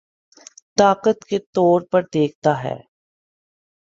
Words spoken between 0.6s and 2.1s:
طاقت کے طور پر